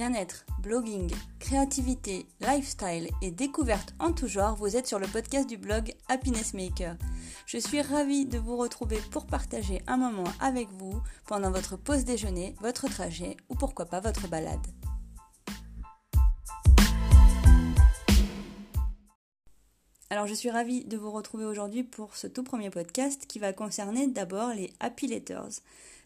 Bien-être, 0.00 0.46
blogging, 0.62 1.12
créativité, 1.40 2.26
lifestyle 2.40 3.10
et 3.20 3.30
découverte 3.30 3.92
en 3.98 4.12
tout 4.12 4.28
genre, 4.28 4.56
vous 4.56 4.74
êtes 4.74 4.86
sur 4.86 4.98
le 4.98 5.06
podcast 5.06 5.46
du 5.46 5.58
blog 5.58 5.94
Happiness 6.08 6.54
Maker. 6.54 6.96
Je 7.44 7.58
suis 7.58 7.82
ravie 7.82 8.24
de 8.24 8.38
vous 8.38 8.56
retrouver 8.56 8.96
pour 9.10 9.26
partager 9.26 9.82
un 9.86 9.98
moment 9.98 10.32
avec 10.40 10.70
vous 10.70 11.02
pendant 11.26 11.50
votre 11.50 11.76
pause 11.76 12.06
déjeuner, 12.06 12.54
votre 12.62 12.88
trajet 12.88 13.36
ou 13.50 13.56
pourquoi 13.56 13.84
pas 13.84 14.00
votre 14.00 14.26
balade. 14.26 14.66
Alors 20.08 20.26
je 20.26 20.32
suis 20.32 20.50
ravie 20.50 20.86
de 20.86 20.96
vous 20.96 21.10
retrouver 21.10 21.44
aujourd'hui 21.44 21.84
pour 21.84 22.16
ce 22.16 22.26
tout 22.26 22.42
premier 22.42 22.70
podcast 22.70 23.26
qui 23.26 23.38
va 23.38 23.52
concerner 23.52 24.06
d'abord 24.06 24.54
les 24.54 24.72
Happy 24.80 25.08
Letters. 25.08 25.60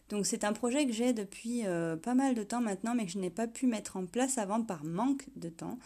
Donc 0.09 0.25
c'est 0.25 0.43
un 0.43 0.53
projet 0.53 0.85
que 0.85 0.93
j'ai 0.93 1.13
depuis 1.13 1.65
euh, 1.65 1.95
pas 1.95 2.13
mal 2.13 2.35
de 2.35 2.43
temps 2.43 2.61
maintenant, 2.61 2.93
mais 2.93 3.05
que 3.05 3.11
je 3.11 3.19
n'ai 3.19 3.31
pas 3.31 3.47
pu 3.47 3.65
mettre 3.65 3.97
en 3.97 4.05
place 4.05 4.37
avant 4.37 4.61
par 4.61 4.83
manque 4.83 5.25
de 5.35 5.49
temps, 5.49 5.79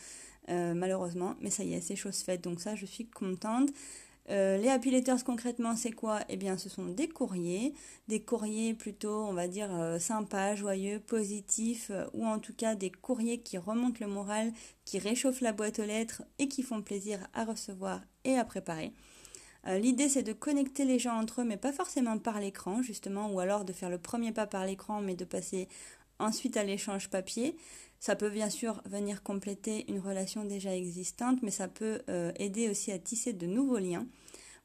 euh, 0.50 0.74
malheureusement. 0.74 1.36
Mais 1.42 1.50
ça 1.50 1.64
y 1.64 1.74
est, 1.74 1.82
c'est 1.82 1.96
chose 1.96 2.18
faite, 2.18 2.44
donc 2.44 2.60
ça 2.60 2.76
je 2.76 2.86
suis 2.86 3.08
contente. 3.08 3.70
Euh, 4.30 4.58
les 4.58 4.68
happy 4.68 4.92
letters 4.92 5.24
concrètement 5.24 5.76
c'est 5.76 5.92
quoi? 5.92 6.20
Eh 6.30 6.38
bien 6.38 6.58
ce 6.58 6.70
sont 6.70 6.86
des 6.86 7.08
courriers, 7.08 7.74
des 8.08 8.22
courriers 8.22 8.76
plutôt 8.76 9.24
on 9.24 9.34
va 9.34 9.48
dire 9.48 9.72
sympas, 10.00 10.56
joyeux, 10.56 11.00
positifs, 11.00 11.92
ou 12.14 12.28
en 12.28 12.38
tout 12.40 12.54
cas 12.54 12.76
des 12.76 12.92
courriers 12.92 13.40
qui 13.40 13.58
remontent 13.58 13.98
le 14.02 14.08
moral, 14.08 14.52
qui 14.86 15.00
réchauffent 15.00 15.42
la 15.42 15.54
boîte 15.54 15.80
aux 15.80 15.86
lettres 15.86 16.24
et 16.38 16.48
qui 16.48 16.62
font 16.62 16.82
plaisir 16.84 17.26
à 17.34 17.46
recevoir 17.46 18.02
et 18.24 18.36
à 18.38 18.44
préparer. 18.44 18.92
Euh, 19.68 19.78
l'idée 19.78 20.10
c'est 20.10 20.24
de 20.24 20.34
connecter 20.34 20.86
les 20.86 21.00
gens 21.00 21.16
entre 21.20 21.42
eux, 21.42 21.44
mais 21.44 21.58
pas 21.58 21.74
forcément 21.74 22.18
par 22.18 22.40
l'écran 22.40 22.82
justement, 22.82 23.32
ou 23.32 23.40
alors 23.40 23.66
de 23.66 23.74
faire 23.74 23.90
le 23.90 23.98
premier 23.98 24.32
pas 24.32 24.48
par 24.48 24.66
l'écran, 24.66 25.02
mais 25.02 25.16
de 25.16 25.26
passer 25.26 25.68
ensuite 26.20 26.58
à 26.58 26.64
l'échange 26.64 27.10
papier. 27.10 27.56
Ça 28.00 28.16
peut 28.16 28.30
bien 28.30 28.50
sûr 28.50 28.82
venir 28.86 29.24
compléter 29.24 29.86
une 29.90 30.00
relation 30.00 30.46
déjà 30.46 30.74
existante, 30.74 31.42
mais 31.42 31.52
ça 31.52 31.68
peut 31.68 32.02
euh, 32.10 32.32
aider 32.38 32.70
aussi 32.70 32.92
à 32.92 33.00
tisser 33.00 33.34
de 33.34 33.46
nouveaux 33.46 33.80
liens. 33.80 34.08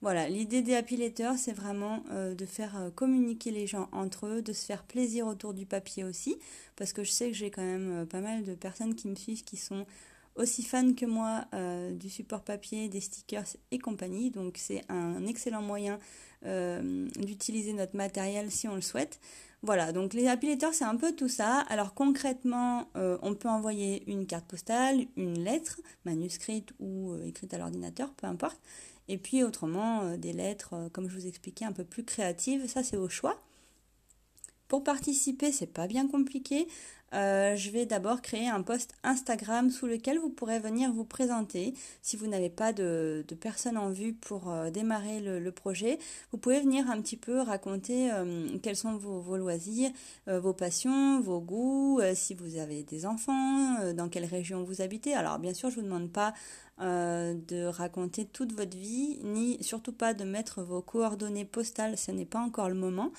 Voilà, 0.00 0.28
l'idée 0.28 0.60
des 0.60 0.74
happy 0.74 1.00
c'est 1.38 1.52
vraiment 1.52 2.04
euh, 2.10 2.34
de 2.34 2.46
faire 2.46 2.90
communiquer 2.94 3.50
les 3.50 3.66
gens 3.66 3.88
entre 3.90 4.26
eux, 4.26 4.42
de 4.42 4.52
se 4.52 4.66
faire 4.66 4.84
plaisir 4.84 5.26
autour 5.26 5.54
du 5.54 5.66
papier 5.66 6.04
aussi, 6.04 6.36
parce 6.76 6.92
que 6.92 7.02
je 7.02 7.10
sais 7.10 7.28
que 7.28 7.36
j'ai 7.36 7.50
quand 7.50 7.62
même 7.62 8.06
pas 8.06 8.20
mal 8.20 8.44
de 8.44 8.54
personnes 8.54 8.94
qui 8.94 9.08
me 9.08 9.14
suivent 9.16 9.44
qui 9.44 9.56
sont 9.56 9.86
aussi 10.36 10.62
fan 10.62 10.94
que 10.94 11.06
moi 11.06 11.46
euh, 11.54 11.92
du 11.92 12.10
support 12.10 12.42
papier, 12.42 12.88
des 12.88 13.00
stickers 13.00 13.56
et 13.70 13.78
compagnie. 13.78 14.30
Donc 14.30 14.56
c'est 14.58 14.82
un 14.88 15.26
excellent 15.26 15.62
moyen 15.62 15.98
euh, 16.44 17.08
d'utiliser 17.16 17.72
notre 17.72 17.96
matériel 17.96 18.50
si 18.50 18.68
on 18.68 18.74
le 18.74 18.80
souhaite. 18.80 19.20
Voilà, 19.62 19.92
donc 19.92 20.12
les 20.12 20.26
happy 20.26 20.48
letters, 20.48 20.74
c'est 20.74 20.84
un 20.84 20.96
peu 20.96 21.14
tout 21.14 21.28
ça. 21.28 21.60
Alors 21.68 21.94
concrètement, 21.94 22.88
euh, 22.96 23.16
on 23.22 23.34
peut 23.34 23.48
envoyer 23.48 24.02
une 24.10 24.26
carte 24.26 24.46
postale, 24.46 25.06
une 25.16 25.42
lettre, 25.42 25.80
manuscrite 26.04 26.72
ou 26.80 27.14
écrite 27.24 27.54
à 27.54 27.58
l'ordinateur, 27.58 28.12
peu 28.12 28.26
importe. 28.26 28.60
Et 29.08 29.18
puis 29.18 29.42
autrement, 29.42 30.16
des 30.16 30.32
lettres, 30.32 30.88
comme 30.92 31.08
je 31.08 31.14
vous 31.14 31.26
expliquais, 31.26 31.66
un 31.66 31.72
peu 31.72 31.84
plus 31.84 32.04
créatives. 32.04 32.66
Ça, 32.68 32.82
c'est 32.82 32.96
au 32.96 33.08
choix. 33.08 33.38
Pour 34.68 34.82
participer, 34.82 35.52
c'est 35.52 35.66
pas 35.66 35.86
bien 35.86 36.08
compliqué. 36.08 36.66
Euh, 37.14 37.54
je 37.54 37.70
vais 37.70 37.86
d'abord 37.86 38.22
créer 38.22 38.48
un 38.48 38.62
post 38.62 38.94
Instagram 39.04 39.70
sous 39.70 39.86
lequel 39.86 40.18
vous 40.18 40.30
pourrez 40.30 40.58
venir 40.58 40.92
vous 40.92 41.04
présenter. 41.04 41.74
Si 42.02 42.16
vous 42.16 42.26
n'avez 42.26 42.50
pas 42.50 42.72
de, 42.72 43.24
personnes 43.40 43.78
en 43.78 43.90
vue 43.90 44.14
pour 44.14 44.50
euh, 44.50 44.70
démarrer 44.70 45.20
le, 45.20 45.52
projet, 45.52 45.98
vous 46.32 46.38
pouvez 46.38 46.60
venir 46.60 46.90
un 46.90 47.00
petit 47.00 47.16
peu 47.16 47.40
raconter 47.40 48.10
euh, 48.10 48.58
quels 48.62 48.76
sont 48.76 48.96
vos, 48.96 49.36
loisirs, 49.36 49.90
vos 50.26 50.52
passions, 50.52 51.20
vos 51.20 51.40
goûts, 51.40 52.00
si 52.14 52.34
vous 52.34 52.58
avez 52.58 52.82
des 52.82 53.06
enfants, 53.06 53.92
dans 53.94 54.08
quelle 54.08 54.24
région 54.24 54.64
vous 54.64 54.80
habitez. 54.80 55.14
Alors 55.14 55.38
bien 55.38 55.54
sûr, 55.54 55.70
je 55.70 55.76
ne 55.76 55.82
vous 55.82 55.86
demande 55.86 56.10
pas 56.10 56.34
de 56.80 57.66
raconter 57.66 58.24
toute 58.24 58.52
votre 58.52 58.76
vie, 58.76 59.20
ni 59.22 59.62
surtout 59.62 59.92
pas 59.92 60.12
de 60.12 60.24
mettre 60.24 60.62
vos 60.62 60.82
coordonnées 60.82 61.44
postales, 61.44 61.96
ce 61.96 62.10
n'est 62.10 62.24
pas 62.24 62.40
encore 62.40 62.68
le 62.68 62.74
moment. 62.74 63.12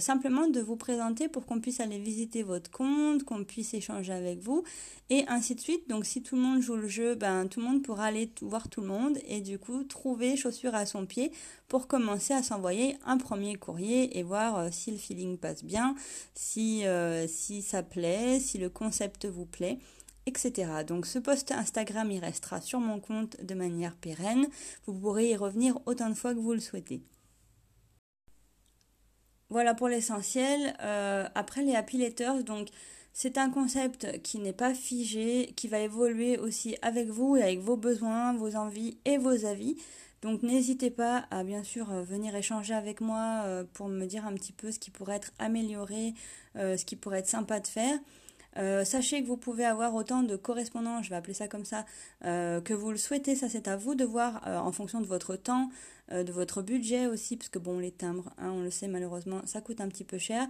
Simplement 0.00 0.48
de 0.48 0.60
vous 0.60 0.76
présenter 0.76 1.28
pour 1.28 1.46
qu'on 1.46 1.60
puisse 1.60 1.80
aller 1.80 1.98
visiter 1.98 2.42
votre 2.42 2.70
compte, 2.70 3.24
qu'on 3.30 3.44
puisse 3.44 3.72
échanger 3.72 4.12
avec 4.12 4.40
vous, 4.40 4.64
et 5.08 5.24
ainsi 5.28 5.54
de 5.54 5.60
suite. 5.60 5.88
Donc 5.88 6.04
si 6.04 6.22
tout 6.22 6.36
le 6.36 6.42
monde 6.42 6.60
joue 6.60 6.76
le 6.76 6.88
jeu, 6.88 7.14
ben 7.14 7.46
tout 7.46 7.60
le 7.60 7.66
monde 7.66 7.82
pourra 7.82 8.04
aller 8.04 8.30
voir 8.42 8.68
tout 8.68 8.82
le 8.82 8.88
monde 8.88 9.18
et 9.26 9.40
du 9.40 9.58
coup 9.58 9.84
trouver 9.84 10.36
chaussure 10.36 10.74
à 10.74 10.84
son 10.84 11.06
pied 11.06 11.32
pour 11.68 11.86
commencer 11.86 12.34
à 12.34 12.42
s'envoyer 12.42 12.96
un 13.06 13.16
premier 13.16 13.54
courrier 13.54 14.18
et 14.18 14.22
voir 14.22 14.58
euh, 14.58 14.68
si 14.70 14.90
le 14.90 14.98
feeling 14.98 15.38
passe 15.38 15.64
bien, 15.64 15.94
si, 16.34 16.84
si 17.28 17.62
ça 17.62 17.82
plaît, 17.82 18.40
si 18.40 18.58
le 18.58 18.68
concept 18.68 19.26
vous 19.26 19.46
plaît 19.46 19.78
etc. 20.26 20.70
Donc 20.86 21.06
ce 21.06 21.18
post 21.18 21.52
Instagram, 21.52 22.10
il 22.10 22.20
restera 22.20 22.60
sur 22.60 22.80
mon 22.80 23.00
compte 23.00 23.42
de 23.42 23.54
manière 23.54 23.96
pérenne. 23.96 24.46
Vous 24.86 24.94
pourrez 24.94 25.30
y 25.30 25.36
revenir 25.36 25.78
autant 25.86 26.08
de 26.08 26.14
fois 26.14 26.34
que 26.34 26.38
vous 26.40 26.52
le 26.52 26.60
souhaitez. 26.60 27.02
Voilà 29.48 29.74
pour 29.74 29.88
l'essentiel. 29.88 30.76
Euh, 30.80 31.26
après 31.34 31.62
les 31.62 31.74
happy 31.74 31.98
letters, 31.98 32.44
donc 32.44 32.68
c'est 33.12 33.38
un 33.38 33.50
concept 33.50 34.20
qui 34.22 34.38
n'est 34.38 34.52
pas 34.52 34.74
figé, 34.74 35.52
qui 35.56 35.68
va 35.68 35.80
évoluer 35.80 36.38
aussi 36.38 36.76
avec 36.82 37.08
vous 37.08 37.36
et 37.36 37.42
avec 37.42 37.60
vos 37.60 37.76
besoins, 37.76 38.34
vos 38.34 38.56
envies 38.56 38.98
et 39.04 39.18
vos 39.18 39.44
avis. 39.44 39.76
Donc 40.22 40.42
n'hésitez 40.42 40.90
pas 40.90 41.26
à 41.30 41.44
bien 41.44 41.62
sûr 41.62 41.90
euh, 41.90 42.02
venir 42.02 42.34
échanger 42.36 42.74
avec 42.74 43.00
moi 43.00 43.42
euh, 43.44 43.64
pour 43.72 43.88
me 43.88 44.06
dire 44.06 44.26
un 44.26 44.34
petit 44.34 44.52
peu 44.52 44.70
ce 44.70 44.78
qui 44.78 44.90
pourrait 44.90 45.16
être 45.16 45.32
amélioré, 45.38 46.14
ce 46.56 46.84
qui 46.84 46.96
pourrait 46.96 47.20
être 47.20 47.28
sympa 47.28 47.60
de 47.60 47.66
faire. 47.66 47.98
Euh, 48.56 48.84
sachez 48.84 49.22
que 49.22 49.26
vous 49.26 49.36
pouvez 49.36 49.64
avoir 49.64 49.94
autant 49.94 50.22
de 50.22 50.36
correspondants, 50.36 51.02
je 51.02 51.10
vais 51.10 51.16
appeler 51.16 51.34
ça 51.34 51.48
comme 51.48 51.64
ça, 51.64 51.84
euh, 52.24 52.60
que 52.60 52.74
vous 52.74 52.90
le 52.90 52.96
souhaitez. 52.96 53.36
Ça, 53.36 53.48
c'est 53.48 53.68
à 53.68 53.76
vous 53.76 53.94
de 53.94 54.04
voir 54.04 54.46
euh, 54.46 54.58
en 54.58 54.72
fonction 54.72 55.00
de 55.00 55.06
votre 55.06 55.36
temps, 55.36 55.70
de 56.10 56.32
votre 56.32 56.60
budget 56.60 57.06
aussi, 57.06 57.36
parce 57.36 57.50
que 57.50 57.60
bon, 57.60 57.78
les 57.78 57.92
timbres, 57.92 58.34
hein, 58.36 58.50
on 58.50 58.62
le 58.64 58.70
sait 58.72 58.88
malheureusement, 58.88 59.42
ça 59.44 59.60
coûte 59.60 59.80
un 59.80 59.86
petit 59.86 60.02
peu 60.02 60.18
cher. 60.18 60.48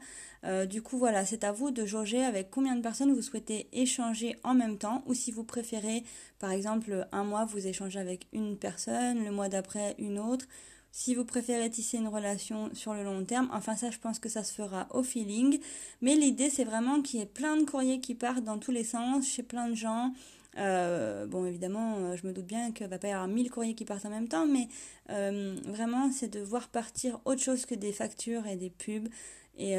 du 0.71 0.81
coup, 0.81 0.97
voilà, 0.97 1.27
c'est 1.27 1.45
à 1.45 1.53
vous 1.53 1.71
de 1.71 1.85
jauger 1.85 2.25
avec 2.25 2.51
combien 2.51 2.75
de 2.77 2.81
personnes 2.81 3.13
vous 3.13 3.21
souhaitez 3.21 3.69
échanger 3.75 4.39
en 4.43 4.55
même 4.55 4.79
temps, 4.79 5.03
ou 5.05 5.13
si 5.13 5.31
vous 5.33 5.45
préférez, 5.45 6.03
par 6.39 6.51
exemple, 6.51 7.07
un 7.13 7.25
mois, 7.25 7.45
vous 7.45 7.67
échangez 7.67 8.01
avec 8.01 8.27
une 8.33 8.57
personne, 8.57 9.23
le 9.23 9.33
mois 9.33 9.51
d'après, 9.51 9.95
une 9.99 10.19
autre 10.19 10.47
si 10.93 11.15
vous 11.15 11.25
préférez 11.25 11.71
tisser 11.71 11.99
une 11.99 12.09
relation 12.09 12.71
sur 12.75 12.95
le 12.95 13.05
long 13.05 13.25
terme. 13.25 13.49
Enfin 13.53 13.77
ça 13.77 13.91
je 13.91 13.99
pense 13.99 14.19
que 14.19 14.29
ça 14.29 14.45
se 14.45 14.53
fera 14.53 14.89
au 14.91 15.03
feeling. 15.03 15.61
Mais 16.01 16.15
l'idée 16.17 16.51
c'est 16.51 16.65
vraiment 16.65 17.03
qu'il 17.03 17.21
y 17.21 17.23
ait 17.23 17.27
plein 17.27 17.57
de 17.57 17.65
courriers 17.65 18.01
qui 18.01 18.15
partent 18.15 18.45
dans 18.45 18.59
tous 18.59 18.73
les 18.73 18.85
sens 18.85 19.27
chez 19.27 19.43
plein 19.43 19.69
de 19.69 19.75
gens. 19.75 20.13
Euh, 20.59 21.27
bon 21.27 21.45
évidemment 21.45 21.97
euh, 21.99 22.17
je 22.17 22.27
me 22.27 22.33
doute 22.33 22.47
bien 22.47 22.73
qu'il 22.73 22.89
va 22.89 22.99
pas 22.99 23.07
y 23.07 23.13
avoir 23.13 23.29
1000 23.29 23.53
courriers 23.53 23.77
qui 23.77 23.85
partent 23.85 24.05
en 24.07 24.11
même 24.11 24.27
temps 24.27 24.47
mais 24.47 24.67
euh, 25.11 25.57
vraiment 25.67 26.11
c'est 26.11 26.27
de 26.27 26.41
voir 26.41 26.67
partir 26.69 27.21
autre 27.25 27.41
chose 27.41 27.67
que 27.67 27.77
des 27.77 27.93
factures 27.93 28.49
et 28.49 28.57
des 28.57 28.71
pubs 28.71 29.09
et, 29.57 29.75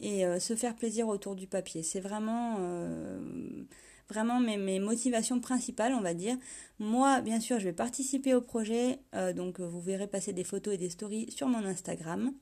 et 0.00 0.40
se 0.40 0.56
faire 0.56 0.74
plaisir 0.74 1.08
autour 1.08 1.36
du 1.36 1.46
papier. 1.46 1.82
C'est 1.82 2.00
vraiment 2.00 2.58
vraiment 4.08 4.40
mes, 4.40 4.56
mes, 4.56 4.78
motivations 4.78 5.40
principales, 5.40 5.94
on 5.94 6.00
va 6.00 6.14
dire. 6.14 6.36
Moi, 6.78 7.20
bien 7.20 7.40
sûr, 7.40 7.58
je 7.58 7.64
vais 7.64 7.72
participer 7.72 8.34
au 8.34 8.40
projet, 8.40 9.00
euh, 9.14 9.32
donc 9.32 9.60
vous 9.60 9.80
verrez 9.80 10.06
passer 10.06 10.32
des 10.32 10.44
photos 10.44 10.74
et 10.74 10.78
des 10.78 10.90
stories 10.90 11.30
sur 11.30 11.48
mon 11.48 11.64
Instagram. 11.64 12.32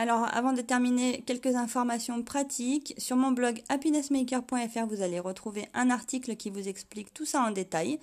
Alors, 0.00 0.28
avant 0.32 0.52
de 0.52 0.60
terminer, 0.60 1.24
quelques 1.26 1.56
informations 1.56 2.22
pratiques. 2.22 2.94
Sur 2.98 3.16
mon 3.16 3.32
blog 3.32 3.60
happinessmaker.fr, 3.68 4.86
vous 4.88 5.02
allez 5.02 5.18
retrouver 5.18 5.66
un 5.74 5.90
article 5.90 6.36
qui 6.36 6.50
vous 6.50 6.68
explique 6.68 7.12
tout 7.12 7.24
ça 7.24 7.42
en 7.42 7.50
détail. 7.50 7.98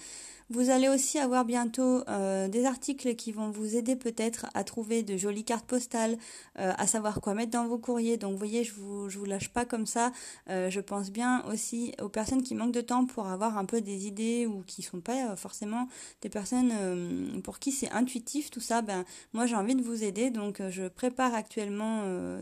Vous 0.51 0.69
allez 0.69 0.89
aussi 0.89 1.17
avoir 1.17 1.43
bientôt 1.43 2.07
euh, 2.07 2.47
des 2.47 2.65
articles 2.65 3.15
qui 3.15 3.31
vont 3.31 3.49
vous 3.49 3.75
aider 3.77 3.95
peut-être 3.95 4.45
à 4.53 4.63
trouver 4.63 5.01
de 5.01 5.17
jolies 5.17 5.43
cartes 5.43 5.65
postales, 5.65 6.17
euh, 6.59 6.71
à 6.77 6.85
savoir 6.85 7.19
quoi 7.19 7.33
mettre 7.33 7.49
dans 7.49 7.65
vos 7.65 7.79
courriers. 7.79 8.17
Donc 8.17 8.33
vous 8.33 8.37
voyez, 8.37 8.63
je 8.63 8.73
vous, 8.73 9.09
vous 9.09 9.25
lâche 9.25 9.49
pas 9.49 9.65
comme 9.65 9.87
ça. 9.87 10.11
Euh, 10.51 10.69
je 10.69 10.81
pense 10.81 11.09
bien 11.09 11.43
aussi 11.45 11.95
aux 11.99 12.09
personnes 12.09 12.43
qui 12.43 12.53
manquent 12.53 12.73
de 12.73 12.81
temps 12.81 13.07
pour 13.07 13.25
avoir 13.25 13.57
un 13.57 13.65
peu 13.65 13.81
des 13.81 14.05
idées 14.05 14.45
ou 14.45 14.61
qui 14.67 14.83
sont 14.83 15.01
pas 15.01 15.35
forcément 15.35 15.87
des 16.21 16.29
personnes 16.29 17.41
pour 17.43 17.57
qui 17.57 17.71
c'est 17.71 17.89
intuitif 17.89 18.51
tout 18.51 18.61
ça. 18.61 18.83
Ben 18.83 19.03
moi 19.33 19.47
j'ai 19.47 19.55
envie 19.55 19.75
de 19.75 19.81
vous 19.81 20.03
aider, 20.03 20.29
donc 20.29 20.61
je 20.69 20.87
prépare 20.87 21.33
actuellement 21.33 21.84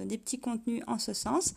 des 0.05 0.17
petits 0.17 0.39
contenus 0.39 0.83
en 0.87 0.99
ce 0.99 1.13
sens. 1.13 1.53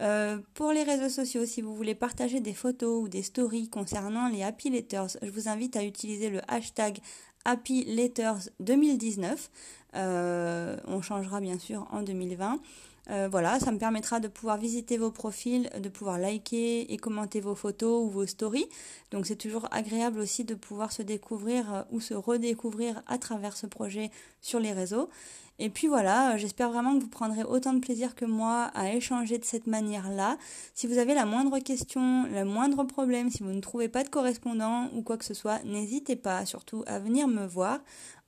Euh, 0.00 0.38
pour 0.54 0.72
les 0.72 0.82
réseaux 0.82 1.08
sociaux, 1.08 1.46
si 1.46 1.62
vous 1.62 1.74
voulez 1.74 1.94
partager 1.94 2.40
des 2.40 2.52
photos 2.52 3.02
ou 3.02 3.08
des 3.08 3.22
stories 3.22 3.68
concernant 3.68 4.28
les 4.28 4.42
Happy 4.42 4.70
Letters, 4.70 5.16
je 5.22 5.30
vous 5.30 5.48
invite 5.48 5.76
à 5.76 5.84
utiliser 5.84 6.28
le 6.28 6.40
hashtag 6.48 6.98
Happy 7.44 7.84
Letters 7.84 8.50
2019. 8.60 9.50
Euh, 9.94 10.76
on 10.86 11.00
changera 11.00 11.40
bien 11.40 11.58
sûr 11.58 11.86
en 11.90 12.02
2020. 12.02 12.60
Euh, 13.08 13.28
voilà, 13.30 13.60
ça 13.60 13.70
me 13.70 13.78
permettra 13.78 14.18
de 14.18 14.26
pouvoir 14.26 14.58
visiter 14.58 14.98
vos 14.98 15.12
profils, 15.12 15.70
de 15.80 15.88
pouvoir 15.88 16.18
liker 16.18 16.92
et 16.92 16.96
commenter 16.96 17.40
vos 17.40 17.54
photos 17.54 18.04
ou 18.04 18.10
vos 18.10 18.26
stories. 18.26 18.68
Donc 19.12 19.26
c'est 19.26 19.36
toujours 19.36 19.68
agréable 19.70 20.18
aussi 20.18 20.44
de 20.44 20.56
pouvoir 20.56 20.90
se 20.90 21.02
découvrir 21.02 21.86
ou 21.92 22.00
se 22.00 22.14
redécouvrir 22.14 23.02
à 23.06 23.16
travers 23.16 23.56
ce 23.56 23.66
projet 23.66 24.10
sur 24.42 24.58
les 24.58 24.72
réseaux. 24.72 25.08
Et 25.58 25.70
puis 25.70 25.88
voilà, 25.88 26.36
j'espère 26.36 26.70
vraiment 26.70 26.94
que 26.96 27.02
vous 27.02 27.08
prendrez 27.08 27.42
autant 27.42 27.72
de 27.72 27.80
plaisir 27.80 28.14
que 28.14 28.26
moi 28.26 28.70
à 28.74 28.92
échanger 28.92 29.38
de 29.38 29.44
cette 29.44 29.66
manière-là. 29.66 30.36
Si 30.74 30.86
vous 30.86 30.98
avez 30.98 31.14
la 31.14 31.24
moindre 31.24 31.58
question, 31.60 32.24
le 32.24 32.44
moindre 32.44 32.84
problème, 32.84 33.30
si 33.30 33.42
vous 33.42 33.52
ne 33.52 33.60
trouvez 33.60 33.88
pas 33.88 34.04
de 34.04 34.10
correspondant 34.10 34.90
ou 34.94 35.02
quoi 35.02 35.16
que 35.16 35.24
ce 35.24 35.34
soit, 35.34 35.64
n'hésitez 35.64 36.16
pas 36.16 36.44
surtout 36.44 36.84
à 36.86 36.98
venir 36.98 37.26
me 37.26 37.46
voir 37.46 37.80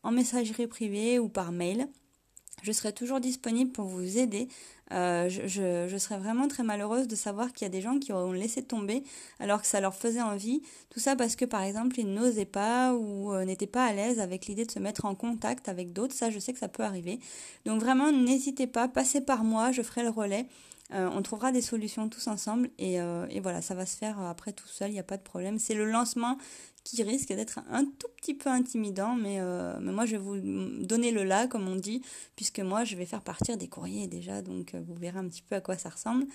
en 0.02 0.10
messagerie 0.10 0.66
privée 0.66 1.19
ou 1.19 1.28
par 1.28 1.52
mail. 1.52 1.88
Je 2.62 2.72
serai 2.72 2.93
toujours 2.93 3.20
disponible 3.20 3.70
pour 3.70 3.87
vous 3.87 4.19
aider. 4.19 4.49
Euh, 4.93 5.28
je, 5.28 5.99
serais 5.99 6.19
vraiment 6.19 6.49
très 6.49 6.62
malheureuse 6.62 7.08
de 7.08 7.14
savoir 7.14 7.52
qu'il 7.52 7.66
y 7.66 7.66
a 7.66 7.70
des 7.70 7.82
gens 7.82 7.99
qui 7.99 8.10
auront 8.12 8.32
laissé 8.32 8.62
tomber 8.62 9.02
alors 9.38 9.60
que 9.60 9.66
ça 9.66 9.81
leur 9.81 9.94
faisait 9.94 10.22
envie. 10.22 10.62
Tout 10.90 11.00
ça 11.00 11.14
parce 11.14 11.37
que 11.37 11.44
par 11.44 11.62
exemple 11.62 12.00
ils 12.00 12.10
n'osaient 12.10 12.46
pas 12.46 12.94
ou 12.94 13.32
euh, 13.34 13.44
n'étaient 13.44 13.66
pas 13.66 13.84
à 13.84 13.93
l'aise 13.93 14.19
avec 14.19 14.46
l'idée 14.46 14.64
de 14.64 14.70
se 14.70 14.78
mettre 14.78 15.05
en 15.05 15.14
contact 15.14 15.69
avec 15.69 15.93
d'autres. 15.93 16.14
Ça 16.14 16.31
je 16.31 16.38
sais 16.38 16.52
que 16.52 16.58
ça 16.58 16.69
peut 16.69 16.84
arriver. 16.84 17.20
Donc 17.66 17.81
vraiment 17.81 18.10
n'hésitez 18.12 18.66
pas, 18.66 18.88
passez 18.88 19.20
par 19.20 19.44
moi, 19.44 19.72
je 19.72 19.82
ferai 19.82 20.02
le 20.02 20.11
relais. 20.11 20.46
Euh, 20.94 21.08
on 21.12 21.20
trouvera 21.20 21.52
des 21.52 21.61
solutions 21.61 22.08
tous 22.08 22.29
ensemble 22.29 22.70
et, 22.79 23.00
euh, 23.00 23.26
et, 23.29 23.40
voilà, 23.40 23.61
ça 23.61 23.75
va 23.75 23.85
se 23.85 23.96
faire 23.96 24.19
après 24.20 24.52
tout 24.52 24.67
seul, 24.67 24.90
il 24.90 24.94
n'y 24.94 24.99
a 24.99 25.05
pas 25.05 25.19
de 25.19 25.23
problème. 25.23 25.58
C'est 25.58 25.75
le 25.75 25.85
lancement 25.85 26.38
qui 26.82 27.02
risque 27.02 27.29
d'être 27.29 27.61
un 27.70 27.85
tout 27.85 28.08
petit 28.17 28.32
peu 28.32 28.49
intimidant, 28.49 29.14
mais, 29.14 29.37
euh, 29.40 29.79
mais 29.81 29.93
moi 29.93 30.06
je 30.06 30.12
vais 30.12 30.23
vous 30.23 30.38
donner 30.82 31.11
le 31.11 31.25
là, 31.25 31.46
comme 31.46 31.69
on 31.69 31.76
dit, 31.76 32.02
puisque 32.37 32.61
moi 32.61 32.85
je 32.85 32.96
vais 32.96 33.05
faire 33.05 33.20
partir 33.20 33.58
des 33.58 33.69
courriers 33.69 34.06
déjà, 34.06 34.40
donc 34.40 34.75
vous 34.75 34.94
verrez 34.94 35.19
un 35.19 35.29
petit 35.29 35.43
peu 35.43 35.56
à 35.56 35.61
quoi 35.61 35.76
ça 35.76 35.90
ressemble. 35.90 36.26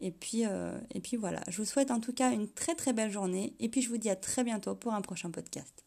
Et 0.00 0.12
puis, 0.12 0.42
et 0.42 1.00
puis 1.00 1.16
voilà, 1.16 1.40
je 1.48 1.56
vous 1.56 1.64
souhaite 1.64 1.90
en 1.90 2.00
tout 2.00 2.12
cas 2.12 2.30
une 2.30 2.48
très 2.48 2.74
très 2.74 2.92
belle 2.92 3.10
journée, 3.10 3.54
et 3.58 3.68
puis 3.68 3.82
je 3.82 3.88
vous 3.88 3.96
dis 3.96 4.10
à 4.10 4.16
très 4.16 4.44
bientôt 4.44 4.74
pour 4.76 4.94
un 4.94 5.00
prochain 5.00 5.30
podcast. 5.30 5.85